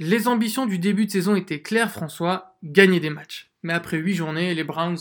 [0.00, 3.50] Les ambitions du début de saison étaient claires, François, gagner des matchs.
[3.64, 4.98] Mais après 8 journées, les Browns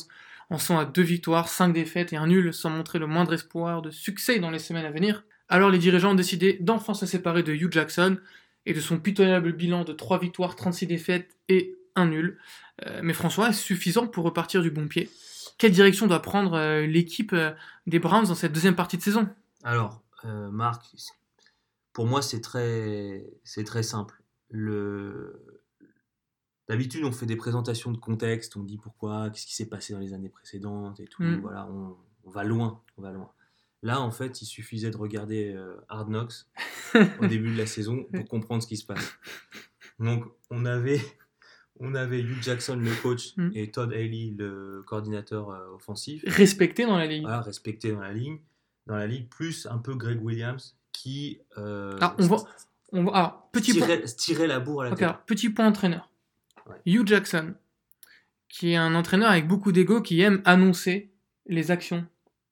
[0.50, 3.82] en sont à deux victoires, cinq défaites et un nul, sans montrer le moindre espoir
[3.82, 5.24] de succès dans les semaines à venir.
[5.50, 8.18] Alors les dirigeants ont décidé d'enfin se séparer de Hugh Jackson
[8.66, 12.40] et de son pitoyable bilan de 3 victoires, 36 défaites et un nul.
[12.86, 15.10] Euh, mais François, est-ce suffisant pour repartir du bon pied?
[15.58, 17.52] Quelle direction doit prendre euh, l'équipe euh,
[17.86, 19.30] des Browns dans cette deuxième partie de saison?
[19.64, 20.02] Alors,
[20.52, 20.84] Marc,
[21.94, 24.17] pour moi c'est très simple.
[24.50, 25.62] Le...
[26.68, 30.00] D'habitude, on fait des présentations de contexte, on dit pourquoi, qu'est-ce qui s'est passé dans
[30.00, 31.24] les années précédentes et tout.
[31.24, 31.40] Mm.
[31.42, 33.32] Voilà, on, on va loin, on va loin.
[33.84, 36.34] Là, en fait, il suffisait de regarder euh, Hard Knocks
[37.22, 39.18] au début de la saison pour comprendre ce qui se passe.
[40.00, 41.00] Donc, on avait,
[41.80, 43.52] on avait Hugh Jackson, le coach, Mm.
[43.54, 46.24] et Todd Haley, le coordinateur euh, offensif.
[46.28, 47.08] Respecté dans la.
[47.22, 48.40] Voilà, respecté dans la ligne,
[48.88, 52.38] dans la ligue, plus un peu Greg Williams qui euh, on va,
[52.92, 53.88] on va, alors, petit point.
[54.18, 55.08] tirait la bourre à la Ok, tête.
[55.08, 56.10] alors, petit point entraîneur.
[56.68, 56.76] Ouais.
[56.86, 57.54] Hugh Jackson,
[58.50, 61.12] qui est un entraîneur avec beaucoup d'ego, qui aime annoncer
[61.48, 62.06] les actions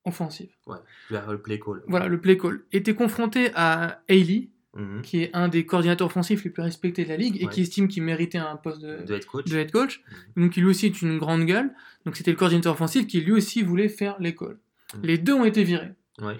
[0.05, 0.51] offensives.
[0.67, 0.77] Ouais,
[1.09, 1.83] le play call.
[1.87, 2.63] Voilà, le play call.
[2.71, 5.01] Était confronté à Haley, Mhm.
[5.03, 7.51] qui est un des coordinateurs offensifs les plus respectés de la ligue et Ouais.
[7.51, 9.45] qui estime qu'il méritait un poste de, De head coach.
[9.49, 10.03] de head coach.
[10.35, 11.73] Donc, qui lui aussi est une grande gueule.
[12.05, 14.59] Donc, c'était le coordinateur offensif qui lui aussi voulait faire les calls.
[14.95, 15.01] Mhm.
[15.03, 15.91] Les deux ont été virés.
[16.21, 16.37] Ouais.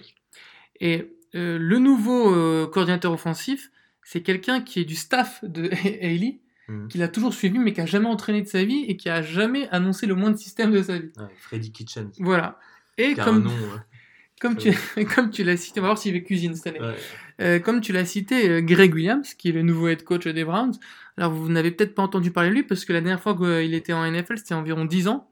[0.81, 3.71] Et euh, le nouveau euh, coordinateur offensif,
[4.05, 5.69] c'est quelqu'un qui est du staff de
[6.01, 6.87] Haley, Mhm.
[6.87, 9.21] qu'il a toujours suivi, mais qui a jamais entraîné de sa vie et qui a
[9.21, 11.11] jamais annoncé le moindre système de sa vie.
[11.17, 12.09] Ouais, Freddy Kitchen.
[12.19, 12.57] Voilà.
[12.97, 13.51] Et Qui comme, nom.
[13.51, 13.77] euh,
[14.41, 14.71] comme, tu,
[15.15, 16.79] comme tu l'as cité, on va voir s'il fait cuisine cette année.
[16.81, 16.95] ouais.
[17.41, 20.43] Euh, comme tu l'as cité, euh, Greg Williams, qui est le nouveau head coach des
[20.43, 20.73] Browns.
[21.17, 23.75] Alors, vous n'avez peut-être pas entendu parler de lui parce que la dernière fois qu'il
[23.75, 25.29] était en NFL, c'était environ 10 ans.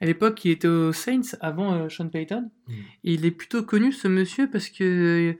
[0.00, 2.48] À l'époque, il était aux Saints avant euh, Sean Payton.
[2.68, 5.38] Et il est plutôt connu, ce monsieur, parce que euh,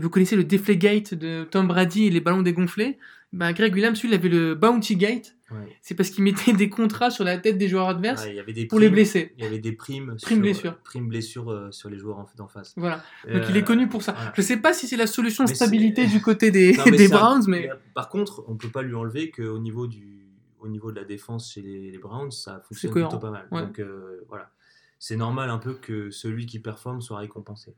[0.00, 2.98] vous connaissez le Deflategate de Tom Brady et les ballons dégonflés?
[3.32, 5.36] Ben, Greg Williams, lui, il avait le Bounty Gate.
[5.50, 5.76] Ouais.
[5.82, 8.40] C'est parce qu'il mettait des contrats sur la tête des joueurs adverses Ouais, il y
[8.40, 9.34] avait des pour les primes- blesser.
[9.38, 10.14] Il y avait des primes.
[10.22, 10.78] Primes sur- blessures.
[10.84, 12.74] Primes blessures euh, sur les joueurs en, d'en face.
[12.76, 13.02] Voilà.
[13.26, 14.12] Donc Euh, il est connu pour ça.
[14.12, 14.32] voilà.
[14.36, 17.08] Je sais pas si c'est la solution Mais stabilité du côté des, Non, mais des
[17.08, 20.20] ça- Browns, mais mais Par contre, on peut pas lui enlever qu'au niveau du
[20.60, 23.46] au niveau de la défense chez les, les Browns, ça fonctionne plutôt pas mal.
[23.50, 23.60] Ouais.
[23.62, 24.50] Donc euh, voilà,
[24.98, 27.74] c'est normal un peu que celui qui performe soit récompensé.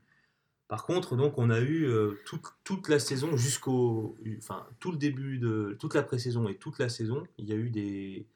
[0.67, 2.19] Par contre, donc on a eu euh,
[2.63, 6.89] toute, la saison jusqu'au, enfin tout le début de toute la pré-saison et toute la
[6.89, 8.27] saison, il y a eu des,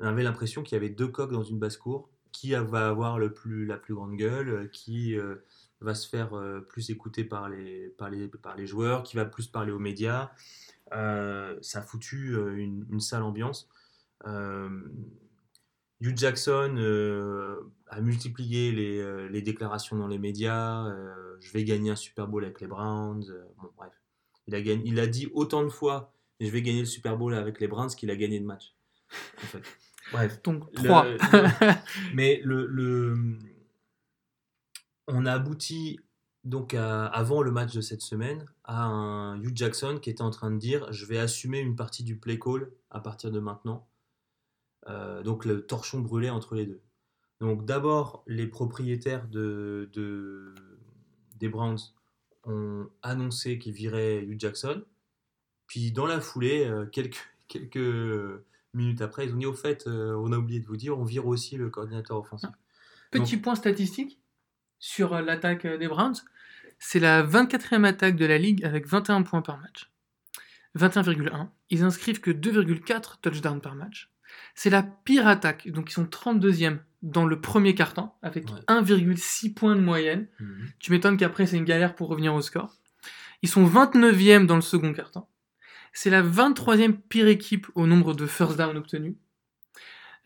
[0.00, 2.08] on avait l'impression qu'il y avait deux coqs dans une basse cour.
[2.32, 5.44] Qui va avoir la plus grande gueule, euh, qui euh,
[5.80, 6.30] va se faire
[6.68, 7.92] plus écouter par les,
[8.66, 10.30] joueurs, qui va plus parler aux médias.
[10.92, 13.68] Ça a foutu une, sale ambiance.
[14.24, 16.76] Hugh Jackson
[17.90, 20.86] a multiplié les, euh, les déclarations dans les médias.
[20.86, 23.24] euh, je vais gagner un Super Bowl avec les Browns.
[23.30, 23.92] euh, bon, bref.
[24.46, 27.34] Il a, gagné, il a dit autant de fois je vais gagner le Super Bowl
[27.34, 28.74] avec les Browns qu'il a gagné de match.
[29.42, 29.62] En fait.
[30.12, 30.42] Bref.
[30.42, 31.04] donc Le- 3.
[31.04, 31.18] le-
[32.14, 33.38] mais le, le-
[35.06, 36.00] on a abouti
[36.44, 40.30] donc à- avant le match de cette semaine à un Hugh Jackson qui était en
[40.30, 43.86] train de dire je vais assumer une partie du play call à partir de maintenant.
[44.88, 46.80] Euh, donc le torchon brûlé entre les deux.
[47.40, 50.54] Donc d'abord les propriétaires de, de-
[51.38, 51.78] des Browns
[52.44, 54.84] ont annoncé qu'ils viraient Hugh Jackson.
[55.66, 58.42] Puis dans la foulée, euh, quelques, quelques
[58.74, 61.04] minutes après, ils ont dit au fait, euh, on a oublié de vous dire, on
[61.04, 62.50] vire aussi le coordinateur offensif.
[63.10, 64.20] Petit point statistique
[64.78, 66.14] sur euh, l'attaque des Browns.
[66.78, 69.90] C'est la 24e attaque de la ligue avec 21 points par match.
[70.76, 71.48] 21,1.
[71.70, 74.09] Ils inscrivent que 2,4 touchdowns par match.
[74.54, 78.60] C'est la pire attaque, donc ils sont 32e dans le premier quart-temps avec Ouais.
[78.68, 80.28] 1,6 points de moyenne.
[80.38, 80.68] Mhm.
[80.78, 82.74] Tu m'étonnes qu'après c'est une galère pour revenir au score.
[83.42, 85.28] Ils sont 29e dans le second quart-temps.
[85.92, 89.14] C'est la 23e pire équipe au nombre de first down obtenus.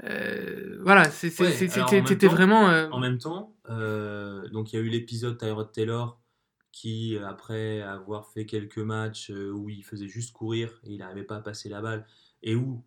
[0.02, 2.68] Euh, voilà, Ouais, c'était vraiment.
[2.68, 6.20] euh, En même temps, euh, donc il y a eu l'épisode Tyrod Taylor
[6.72, 11.36] qui, après avoir fait quelques matchs où il faisait juste courir et il n'arrivait pas
[11.36, 12.04] à passer la balle,
[12.42, 12.82] et où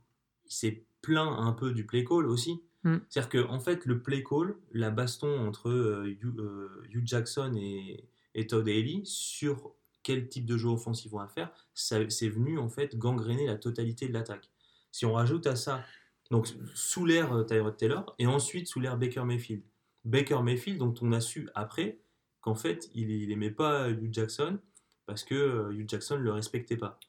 [0.46, 2.62] il s'est plaint un peu du play call aussi.
[2.84, 2.98] Mm.
[3.10, 7.54] C'est-à-dire que en fait, le play call, la baston entre euh, Hugh, euh, Hugh Jackson
[7.56, 8.04] et,
[8.36, 9.74] et Todd Haley sur
[10.04, 13.56] quel type de jeu offensif on va faire, ça- c'est venu en fait gangréner la
[13.56, 14.50] totalité de l'attaque.
[14.92, 15.84] Si on rajoute à ça,
[16.32, 19.64] donc sous l'ère euh, Tyrod Taylor, et ensuite sous l'ère Baker Mayfield.
[20.06, 22.00] Baker Mayfield, dont on a su après
[22.42, 24.60] qu'en fait, il, il aimait pas Hugh Jackson
[25.06, 27.00] parce que Hugh Jackson ne le respectait pas.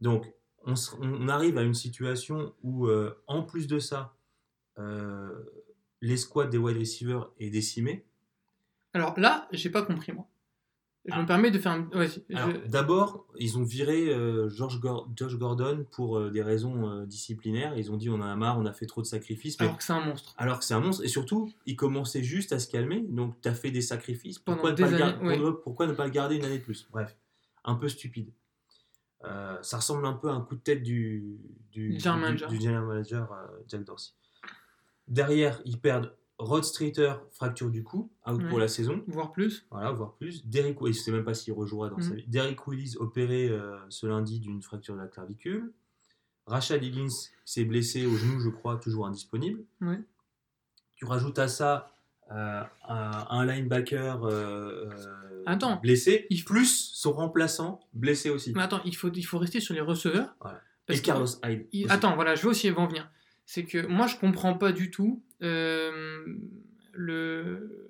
[0.00, 0.32] Donc,
[0.66, 4.14] on, se- on arrive à une situation où, euh, en plus de ça,
[4.78, 5.30] euh,
[6.00, 8.04] l'escouade des wide receivers est décimée.
[8.94, 10.26] Alors là, j'ai pas compris moi.
[11.06, 11.22] Je Ah.
[11.22, 11.88] me permets de faire un.
[11.94, 15.08] je- D'abord, ils ont viré euh, George Gor-
[15.38, 17.74] Gordon pour des raisons disciplinaires.
[17.78, 19.58] Ils ont dit on en a marre, on a fait trop de sacrifices.
[19.58, 20.34] Mais Alors que c'est un monstre.
[20.36, 23.48] Alors que c'est un monstre, et surtout, il commençait juste à se calmer, donc tu
[23.48, 24.38] as fait des sacrifices.
[24.38, 26.58] Pourquoi, Pendant ne pas des le gar- années, pourquoi ne pas le garder une année
[26.58, 26.86] de plus?
[26.90, 27.16] Bref,
[27.64, 28.30] un peu stupide.
[29.24, 31.38] Euh, ça ressemble un peu à un coup de tête du,
[31.70, 32.48] du, Du manager.
[32.48, 34.12] du general manager, euh, Jack Dorsey.
[35.08, 39.66] Derrière, ils perdent Rod Streeter, fracture du cou, out pour la saison, Voire plus.
[39.70, 40.46] voilà, voire plus.
[40.46, 42.24] Derrick, je ne sais même pas s'il rejouera dans sa vie.
[42.28, 45.72] Derrick Willis opéré euh, ce lundi d'une fracture de la clavicule.
[46.46, 47.08] Rachad Higgins
[47.44, 49.62] s'est blessé au genou, je crois, toujours indisponible.
[50.94, 51.94] Tu rajoutes à ça
[52.30, 54.30] un, un linebacker euh,
[54.90, 55.76] euh, Attends.
[55.82, 58.52] blessé, Il- plus son remplaçant blessé aussi.
[58.54, 60.34] Mais attends, il faut, il faut rester sur les receveurs.
[60.40, 60.60] Voilà.
[60.86, 61.66] Parce Et Carlos Hyde.
[61.72, 61.90] il-.
[61.90, 63.10] Attends, voilà, je vais aussi en venir.
[63.46, 66.24] C'est que moi, je comprends pas du tout euh,
[66.92, 67.88] le,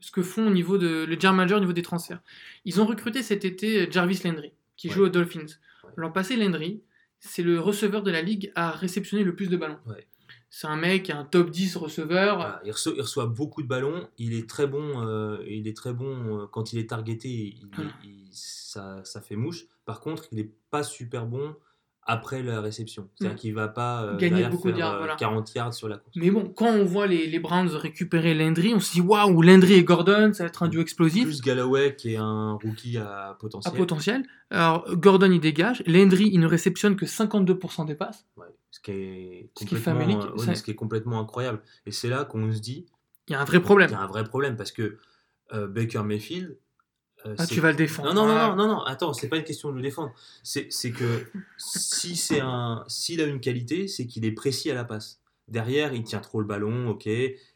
[0.00, 2.20] ce que font au niveau de le general manager au niveau des transferts.
[2.64, 4.94] Ils ont recruté cet été Jarvis Landry, qui Ouais.
[4.94, 5.40] joue aux Dolphins.
[5.84, 5.90] Ouais.
[5.96, 6.82] L'an passé, Landry,
[7.20, 9.78] c'est le receveur de la ligue à réceptionner le plus de ballons.
[9.86, 10.06] Ouais.
[10.54, 12.36] C'est un mec, un top 10 receveur.
[12.36, 14.06] Voilà, il, reçoit, il reçoit beaucoup de ballons.
[14.18, 15.00] Il est très bon.
[15.02, 17.28] euh, il est très bon euh, quand il est targeté.
[17.30, 17.90] Il, Voilà.
[18.04, 19.64] il- ça, ça fait mouche.
[19.86, 21.56] Par contre, il n'est pas super bon
[22.12, 23.08] après la réception.
[23.14, 23.38] C'est-à-dire Mm.
[23.40, 25.16] qu'il va pas euh, Gagner beaucoup de faire, yards, euh, voilà.
[25.16, 26.14] 40 yards sur la course.
[26.16, 29.74] Mais bon, quand on voit les, les Browns récupérer Landry, on se dit waouh, Landry
[29.74, 31.24] et Gordon, ça va être un duo explosif.
[31.24, 33.74] Plus Galloway qui est un rookie à à potentiel.
[33.74, 34.22] potentiel.
[34.50, 35.82] Alors, Gordon, il dégage.
[35.86, 38.26] Landry, il ne réceptionne que 52% des passes.
[38.36, 40.74] Ouais, ce qui est Ce qui est complètement, euh, ouais, ça- mais ce qui est
[40.74, 41.60] complètement incroyable.
[41.86, 42.86] Et c'est là qu'on se dit
[43.28, 43.88] Il y a un vrai problème.
[43.88, 44.98] qu'il y a un vrai problème parce que
[45.54, 46.56] euh, Baker Mayfield.
[47.26, 48.12] Euh, Ah, tu vas le défendre.
[48.14, 48.54] Non, non, non, Ah.
[48.56, 50.12] non, non, non, attends, c'est pas une question de le défendre.
[50.42, 51.26] C'est c'est que
[51.58, 55.20] si c'est un, s'il a une qualité, c'est qu'il est précis à la passe.
[55.48, 57.08] Derrière, il tient trop le ballon, ok.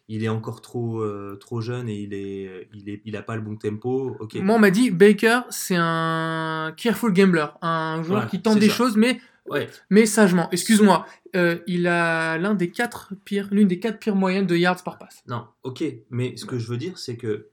[0.08, 3.34] Il est encore trop, euh, trop jeune et il est, il est, il a pas
[3.36, 4.34] le bon tempo, ok.
[4.36, 8.68] Moi, on m'a dit Baker, c'est un careful gambler, un joueur Voilà, qui tente des
[8.68, 8.74] ça.
[8.74, 10.48] choses, mais, Ouais, mais sagement.
[10.50, 14.82] Excuse-moi, euh, il a l'un des quatre pires, l'une des quatre pires moyennes de yards
[14.82, 15.22] par passe.
[15.28, 15.84] non, ok.
[16.10, 17.48] Mais ce que je veux dire, c'est que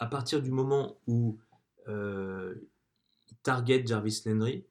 [0.00, 1.38] à partir du moment où
[1.88, 2.54] euh,
[3.30, 4.64] il target Jarvis Landry,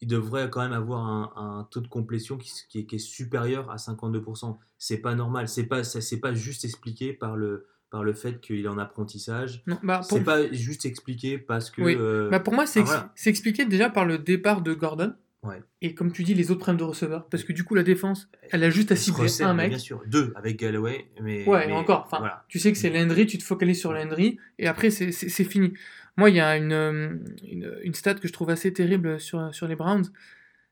[0.00, 2.98] il devrait quand même avoir un, un taux de complétion qui, qui est, qui est
[2.98, 4.56] supérieur à 52%.
[4.78, 5.48] C'est pas normal.
[5.48, 9.62] C'est pas, c'est pas juste expliqué par le, par le fait qu'il est en apprentissage.
[9.66, 11.82] Non, bah, pour, C'est pas juste expliqué parce que.
[11.82, 11.96] Oui.
[11.98, 13.12] euh, bah, pour moi, c'est ah, ex- voilà.
[13.14, 15.14] c'est expliqué déjà par le départ de Gordon.
[15.46, 15.62] Ouais.
[15.82, 17.28] Et comme tu dis, les autres problèmes de receveur.
[17.28, 19.68] Parce que du coup, la défense, elle a juste à cibler un mec.
[19.70, 21.08] Bien sûr, deux avec Galloway.
[21.22, 22.04] Mais, Ouais, mais encore.
[22.06, 22.44] Enfin, voilà.
[22.48, 25.12] tu sais que c'est Landry, tu te focalises sur Landry, et après, c'est-
[25.44, 25.74] fini.
[26.16, 27.14] Moi, il y a une, euh,
[27.46, 30.06] une, une stat que je trouve assez terrible sur, sur les Browns.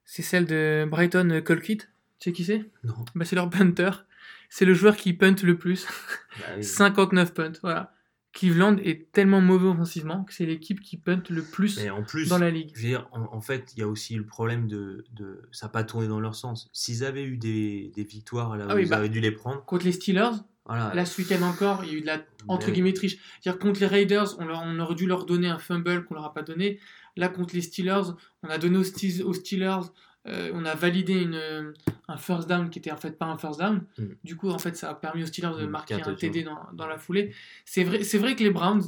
[0.06, 1.90] C'est celle de Brighton Colquitt.
[2.18, 2.64] Tu sais qui c'est?
[2.82, 2.94] Non.
[3.14, 3.90] bah, C'est leur punter.
[4.48, 5.86] C'est le joueur qui punt le plus.
[6.38, 6.64] Bah oui.
[6.64, 7.92] 59 punts, voilà.
[8.34, 12.28] Cleveland est tellement mauvais offensivement que c'est l'équipe qui punt le plus Mais en plus,
[12.28, 12.70] dans la ligue.
[12.74, 15.66] je veux dire, en, en fait, il y a aussi le problème de, de ça
[15.66, 16.68] n'a pas tourné dans leur sens.
[16.72, 18.98] S'ils avaient eu des, des victoires là où Ah oui, ils bah.
[18.98, 20.32] auraient dû les prendre, Contre les Steelers,
[20.66, 20.92] voilà.
[20.94, 23.18] là ce week-end encore, il y a eu de la entre Mais- guillemets triche.
[23.40, 26.24] C'est-à-dire contre les Raiders, on, leur- on aurait dû leur donner un fumble qu'on leur
[26.24, 26.80] a pas donné.
[27.16, 28.10] Là contre les Steelers,
[28.42, 29.86] on a donné aux Steelers,
[30.26, 31.72] euh, on a validé une,
[32.08, 33.84] un first down qui était en fait pas un first down.
[33.98, 34.04] Mm.
[34.24, 36.58] Du coup, en fait, ça a permis aux Steelers de Mm, marquer un TD dans,
[36.72, 37.34] dans la foulée.
[37.64, 38.82] C'est vrai, c'est vrai que les Browns,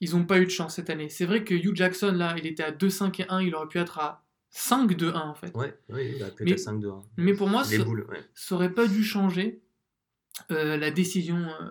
[0.00, 1.08] ils ont pas eu de chance cette année.
[1.08, 3.78] C'est vrai que Hugh Jackson là, il était à 2-5 et 1, il aurait pu
[3.78, 4.22] être à
[4.54, 5.54] 5-2-1 en fait.
[5.56, 8.22] Ouais, il a peut-être Mais- à 5 2 Mais pour moi, ça- boules, ouais.
[8.34, 9.60] ça aurait pas dû changer
[10.50, 11.70] euh, la décision euh,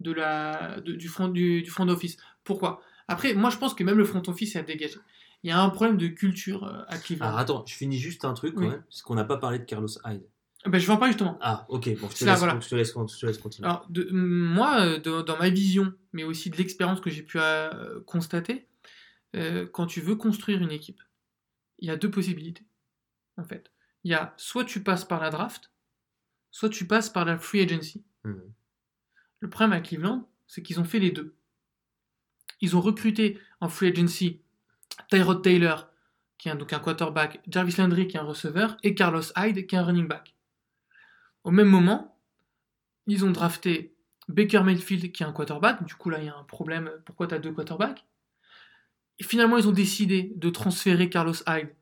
[0.00, 2.16] de la, de- du front du, du front office.
[2.44, 2.80] Pourquoi?
[3.08, 4.98] Après, moi je pense que même le front office est à dégager.
[5.44, 7.26] Il y a un problème de culture euh, à Cleveland.
[7.26, 8.68] Alors attends, je finis juste un truc quand Oui.
[8.68, 10.24] même, parce qu'on n'a pas parlé de Carlos Hyde.
[10.66, 11.36] Ben, je en parler justement.
[11.42, 12.58] Ah, ok, bon, je te, laisse, voilà.
[12.58, 13.68] je te laisse, je te laisse continuer.
[13.68, 17.38] Alors, de- moi, euh, de- dans ma vision, mais aussi de l'expérience que j'ai pu
[17.38, 18.66] euh, constater,
[19.36, 21.02] euh, quand tu veux construire une équipe,
[21.80, 22.64] il y a deux possibilités.
[23.36, 23.70] En fait,
[24.04, 25.70] il y a soit tu passes par la draft,
[26.50, 28.02] soit tu passes par la free agency.
[28.24, 28.50] Mhm.
[29.40, 31.36] Le problème à Cleveland, c'est qu'ils ont fait les deux.
[32.62, 34.40] Ils ont recruté en free agency
[35.10, 35.88] Tyrod Taylor,
[36.38, 39.74] qui est donc un quarterback, Jarvis Landry, qui est un receveur, et Carlos Hyde, qui
[39.74, 40.34] est un running back.
[41.42, 42.18] Au même moment,
[43.06, 43.94] ils ont drafté
[44.28, 45.84] Baker Mayfield, qui est un quarterback.
[45.84, 46.90] Du coup, là, il y a un problème.
[47.04, 48.04] Pourquoi tu as deux quarterbacks?
[49.18, 51.74] Et finalement, ils ont décidé de transférer Carlos Hyde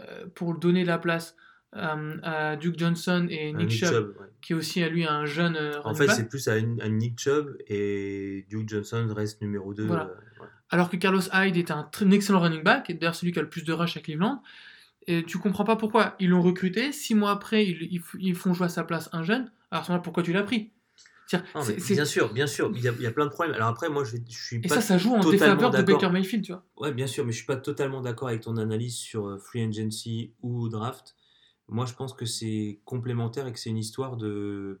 [0.00, 1.36] euh, pour donner la place
[1.74, 4.26] à Duke Johnson et Nick, Chubb, Chubb, ouais.
[4.40, 7.56] qui est aussi à lui un jeune euh, En fait, c'est plus à, Nick Chubb
[7.66, 9.86] et Duke Johnson reste numéro 2.
[9.86, 10.10] Voilà.
[10.70, 13.48] Alors que Carlos Hyde est un, excellent running back, et d'ailleurs celui qui a le
[13.48, 14.42] plus de rush à Cleveland.
[15.06, 16.14] Et tu comprends pas pourquoi.
[16.18, 19.10] Ils l'ont recruté, six mois après, ils, ils f- ils font jouer à sa place
[19.12, 19.50] un jeune.
[19.70, 20.70] Alors à ce moment-là, pourquoi tu l'as pris?
[21.54, 23.54] Non, bien sûr, bien sûr, il y, a, il y a plein de problèmes.
[23.54, 25.82] Alors après, moi, je, je suis Et pas ça, ça joue en défaveur de.
[25.82, 26.64] Baker Mayfield, tu vois.
[26.76, 29.62] Ouais, bien sûr, mais je suis pas totalement d'accord avec ton analyse sur euh, free
[29.62, 31.16] agency ou draft.
[31.68, 34.80] Moi, je pense que c'est complémentaire et que c'est une histoire de,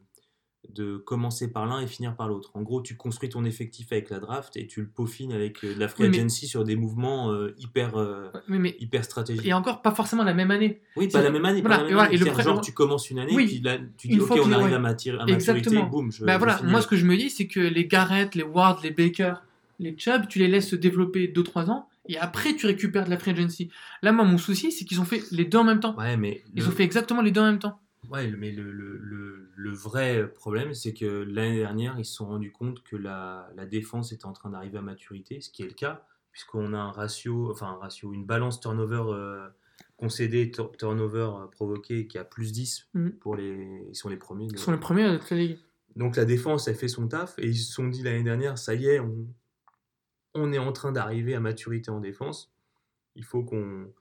[0.68, 2.50] de commencer par l'un et finir par l'autre.
[2.54, 5.74] En gros, tu construis ton effectif avec la draft et tu le peaufines avec euh,
[5.74, 9.46] de la free Oui, mais- agency sur des mouvements euh, hyper, euh, Mais, hyper stratégiques.
[9.46, 10.82] et encore pas forcément la même année.
[10.96, 11.60] Oui, pas la même année.
[11.62, 12.16] voilà, pas la et même voilà, année.
[12.16, 13.46] et le pré- genre, tu commences une année, Oui.
[13.46, 14.74] puis là, tu dis, ok, on arrive ouais.
[14.74, 17.30] à mati- à maturité, boum, je, bah je voilà, moi ce que je me dis,
[17.30, 19.34] c'est que les Garrett, les Ward, les Baker,
[19.80, 23.18] les Chubb, tu les laisses se développer 2-3 ans et après tu récupères de la
[23.18, 23.70] free agency.
[24.02, 25.96] Là, moi, mon souci, c'est qu'ils ont fait les deux en même temps.
[25.96, 27.80] Ouais, mais Ils le- ont fait exactement les deux en même temps.
[28.10, 32.52] Ouais, mais le, le, le, vrai problème, c'est que l'année dernière, ils se sont rendus
[32.52, 35.72] compte que la, la défense était en train d'arriver à maturité, ce qui est le
[35.72, 39.48] cas, puisqu'on a un ratio, enfin un ratio, une balance turnover euh,
[39.96, 43.12] concédé, tur- turnover euh, provoqué qui a plus 10 Mhm.
[43.12, 43.86] pour les.
[43.88, 44.48] Ils sont les premiers.
[44.52, 45.58] Ils sont les premiers toute la ligue.
[45.96, 48.74] Donc la défense, elle fait son taf, et ils se sont dit l'année dernière, ça
[48.74, 49.26] y est, on,
[50.34, 52.52] on est en train d'arriver à maturité en défense.
[53.16, 53.92] Il faut qu'on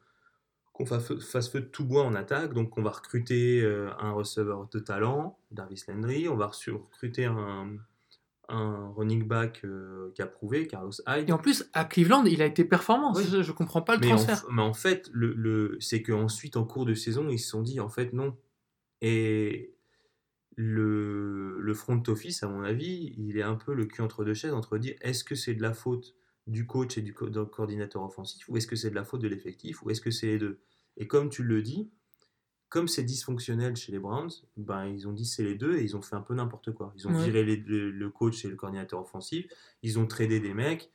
[0.73, 1.07] qu'on fasse,
[1.49, 2.53] feu- de tout bois en attaque.
[2.53, 6.27] Donc on va recruter euh, un receveur de talent, Darvis Landry.
[6.27, 7.77] On va recruter un,
[8.49, 11.29] un running back euh, qui a prouvé, Carlos Hyde.
[11.29, 13.13] Et en plus, à Cleveland, il a été performant.
[13.15, 13.23] Oui.
[13.29, 14.45] Je, je comprends pas le mais, en, transfert.
[14.51, 17.79] mais en fait, le, le- c'est qu'ensuite, en cours de saison, ils se sont dit,
[17.79, 18.35] en fait, non.
[19.01, 19.75] Et
[20.55, 24.33] le, le front office, à mon avis, il est un peu le cul entre deux
[24.33, 26.15] chaises, entre dire, est-ce que c'est de la faute
[26.47, 29.27] du coach et du co- coordinateur offensif, ou est-ce que c'est de la faute de
[29.27, 30.59] l'effectif, ou est-ce que c'est les deux?
[30.97, 31.89] Et comme tu le dis,
[32.69, 35.95] comme c'est dysfonctionnel chez les Browns, ben, ils ont dit c'est les deux et ils
[35.95, 36.91] ont fait un peu n'importe quoi.
[36.97, 37.23] Ils ont Ouais.
[37.25, 39.45] viré les- le, le coach et le coordinateur offensif,
[39.83, 40.91] ils ont tradé des mecs.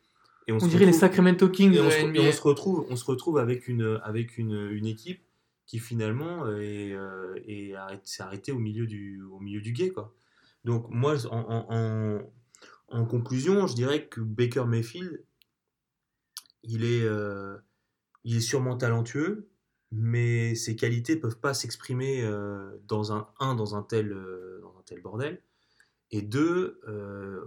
[0.49, 3.05] Et On se dirait les Sacramento Kings et on, se, et on retrouve, on se
[3.05, 5.23] retrouve avec une, avec une, une équipe
[5.67, 7.75] qui finalement est, euh, est
[8.05, 9.90] s'est arrêtée au milieu du, au milieu du guet.
[9.90, 10.14] Quoi.
[10.64, 12.33] Donc moi, en, en, en-
[12.88, 15.23] en conclusion, je dirais que Baker Mayfield,
[16.62, 17.57] il est, euh,
[18.25, 19.49] il est sûrement talentueux,
[19.93, 24.77] mais ses qualités peuvent pas s'exprimer euh, dans un, un dans un tel, euh, dans
[24.79, 25.41] un tel bordel.
[26.11, 26.81] Et deux,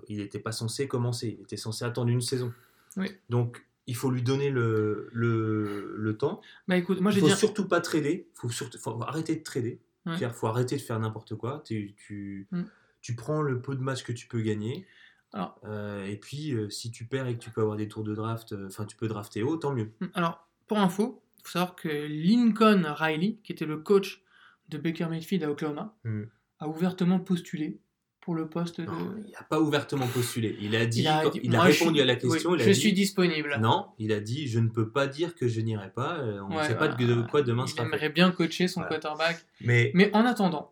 [0.07, 2.53] il n'était pas censé commencer, il était censé attendre une saison.
[2.95, 3.07] Oui.
[3.29, 6.41] Donc, il faut lui donner le, le, le temps.
[6.67, 7.35] Bah écoute, moi il j'ai faut dit.
[7.35, 8.27] surtout pas trader.
[8.31, 9.81] Il faut, surtout, faut arrêter de trader.
[10.05, 10.15] Ouais.
[10.21, 11.63] Il faut arrêter de faire n'importe quoi.
[11.65, 12.61] Tu, tu, Mm.
[13.01, 14.85] tu prends le peu de matchs que tu peux gagner.
[15.33, 18.03] Alors- Euh, et puis, euh, si tu perds et que tu peux avoir des tours
[18.03, 19.91] de draft, euh, enfin, tu peux drafter haut, tant mieux.
[20.13, 24.21] Alors, pour info, il faut savoir que Lincoln Riley, qui était le coach
[24.69, 26.23] de Baker Mayfield à Oklahoma, Mm.
[26.59, 27.79] a ouvertement postulé
[28.19, 28.85] pour le poste de.
[29.25, 30.55] Il n'a pas ouvertement postulé.
[30.61, 32.51] Il a dit, Il a, il répondu à la question.
[32.51, 33.57] oui, il a je dit, suis disponible.
[33.59, 36.19] Non, il a dit je ne peux pas dire que je n'irai pas.
[36.21, 37.89] On ne Ouais, sait pas de quoi demain Il sera fait.
[37.89, 38.99] aimerait bien coacher son Voilà.
[38.99, 39.43] quarterback.
[39.61, 40.71] Mais, Mais en attendant,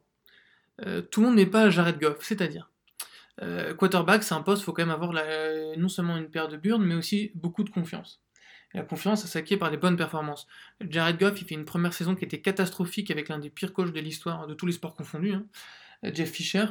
[1.09, 2.68] tout le monde n'est pas Jared Goff, c'est-à-dire.
[3.41, 5.13] Euh, quarterback, c'est un poste, il faut quand même avoir
[5.77, 8.21] non seulement une paire de burnes, mais aussi beaucoup de confiance.
[8.73, 10.45] La confiance, ça s'acquiert par des bonnes performances.
[10.81, 13.91] Jared Goff, il fait une première saison qui était catastrophique avec l'un des pires coachs
[13.91, 15.45] de l'histoire de tous les sports confondus, hein,
[16.05, 16.65] euh, Jeff Fisher.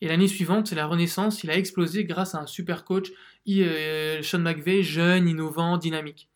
[0.00, 3.10] Et l'année suivante, c'est la renaissance, il a explosé grâce à un super coach,
[3.48, 6.28] euh, Sean McVay, jeune, innovant, dynamique.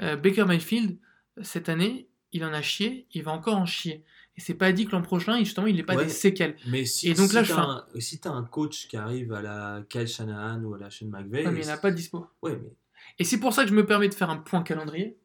[0.00, 0.98] Euh, Baker Mayfield,
[1.42, 4.04] cette année, il en a chié, il va encore en chier.
[4.36, 6.04] Et c'est pas dit que l'an prochain, justement, il n'ait pas Ouais.
[6.06, 6.56] des séquelles.
[6.66, 9.42] mais si, Et donc si là, fais un, si t'as un coach qui arrive à
[9.42, 11.90] la Kyle Shanahan ou à la Sean McVay, Ouais, mais il n'y en a pas
[11.92, 12.26] de dispo.
[12.42, 12.72] ouais, mais
[13.20, 15.16] Et c'est pour ça que je me permets de faire un point calendrier.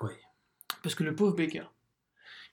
[0.00, 0.18] Ouais.
[0.82, 1.64] Parce que le pauvre Baker,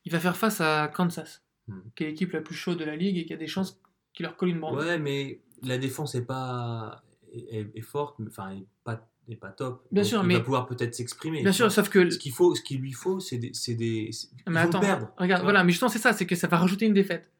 [0.05, 1.79] il va faire face à Kansas, Hmm.
[1.95, 3.81] qui est l'équipe la plus chaude de la ligue et qui a des chances
[4.13, 4.77] qu'il leur colle une bande.
[4.77, 9.85] ouais, mais la défense est pas est, est- forte, enfin, est pas est pas top.
[9.91, 11.41] Bien Donc, sûr, il mais- va pouvoir peut-être s'exprimer.
[11.41, 12.09] Bien sûr, sauf que.
[12.09, 14.09] Ce qu'il faut, ce qu'il lui faut, c'est des, c'est des,
[14.47, 15.11] ils Mais attends, perdre.
[15.17, 17.31] regarde, voilà, mais justement, c'est ça, c'est que ça va rajouter une défaite.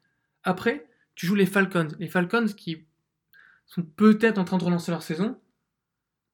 [0.44, 1.88] Après, tu joues les Falcons.
[2.00, 2.86] Les Falcons qui
[3.66, 5.38] sont peut-être en train de relancer leur saison.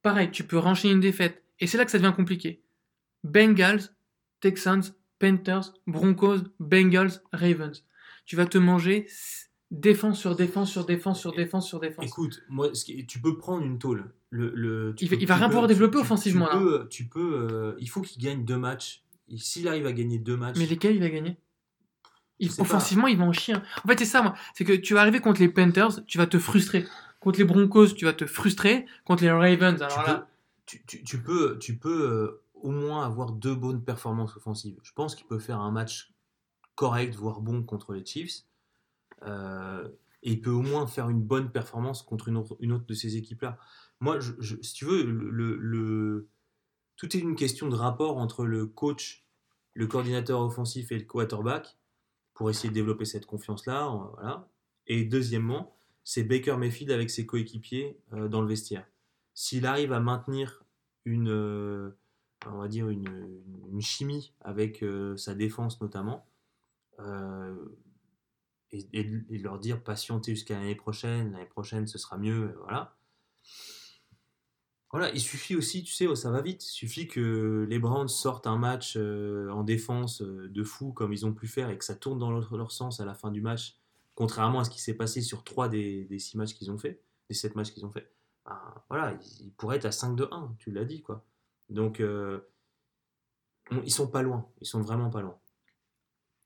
[0.01, 1.43] Pareil, tu peux renchaîner une défaite.
[1.59, 2.61] Et c'est là que ça devient compliqué.
[3.23, 3.81] Bengals,
[4.39, 4.81] Texans,
[5.19, 7.85] Panthers, Broncos, Bengals, Ravens.
[8.25, 9.05] Tu vas te manger
[9.71, 12.05] défense sur défense sur défense sur défense sur défense.
[12.05, 14.11] Écoute, moi, ce qui- tu peux prendre une tôle.
[14.29, 16.85] Le, le, tu Il peux- il va rien peux- pouvoir développer tu- offensivement, Tu là.
[16.89, 19.03] tu peux, euh, il faut qu'il gagne deux matchs.
[19.37, 21.37] S'il arrive à gagner deux matchs, Mais lesquels il va gagner?
[22.39, 23.55] Il- Offensivement, il va en chier.
[23.55, 24.33] En fait, c'est ça, moi.
[24.55, 26.85] C'est que tu vas arriver contre les Panthers, tu vas te frustrer.
[27.19, 28.85] Contre les Broncos, tu vas te frustrer.
[29.05, 30.27] Contre les Ravens, tu, alors peux, là.
[30.65, 34.77] tu, tu- tu peux, tu peux euh, au moins avoir deux bonnes performances offensives.
[34.83, 36.11] Je pense qu'il peut faire un match
[36.75, 38.41] correct, voire bon contre les Chiefs.
[39.23, 39.87] Euh,
[40.23, 43.57] et il peut au moins faire une bonne performance contre une autre, de ces équipes-là.
[43.99, 44.19] Moi,
[44.61, 46.29] si tu veux,
[46.95, 49.25] tout est une question de rapport entre le coach,
[49.73, 51.77] le coordinateur offensif et le quarterback
[52.33, 54.11] pour essayer de développer cette confiance-là.
[54.23, 54.37] euh.
[54.87, 58.85] Et deuxièmement, c'est Baker Mayfield avec ses coéquipiers euh, dans le vestiaire.
[59.33, 60.63] S'il arrive à maintenir
[61.05, 63.41] une, on va dire une,
[63.79, 64.85] chimie avec
[65.15, 66.27] sa défense notamment,
[68.71, 69.03] et,
[69.37, 72.95] leur dire patientez jusqu'à l'année prochaine, l'année prochaine ce sera mieux, voilà.
[74.91, 76.65] Voilà, il suffit aussi, tu sais, oh, ça va vite.
[76.65, 81.13] Il suffit que les Browns sortent un match euh, en défense euh, de fou comme
[81.13, 83.39] ils ont pu faire et que ça tourne dans leur, sens à la fin du
[83.39, 83.77] match,
[84.15, 87.01] contrairement à ce qui s'est passé sur trois des, des six matchs qu'ils ont fait,
[87.29, 88.11] des sept matchs qu'ils ont fait.
[88.45, 88.59] Ben,
[88.89, 91.23] voilà, ils, pourraient être à 5 de 1, tu l'as dit, quoi.
[91.69, 92.41] Donc, euh,
[93.69, 95.37] on- ils sont pas loin, ils sont vraiment pas loin.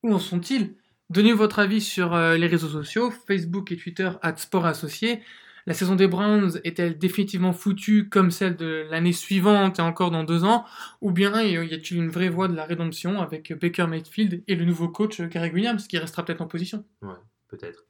[0.02, 0.76] Où en sont-ils?
[1.08, 5.20] Donnez votre avis sur euh, les réseaux sociaux, Facebook et Twitter, at Sport Associé.
[5.66, 10.24] La saison des Browns est-elle définitivement foutue comme celle de l'année suivante et encore dans
[10.24, 10.64] deux ans?
[11.00, 14.64] Ou bien y a-t-il une vraie voie de la rédemption avec Baker Mayfield et le
[14.64, 16.84] nouveau coach euh, Greg Williams qui restera peut-être en position?
[17.02, 17.14] Ouais,
[17.48, 17.84] peut-être.